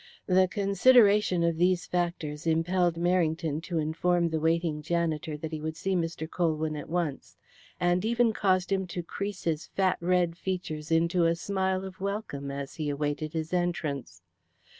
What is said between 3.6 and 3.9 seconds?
to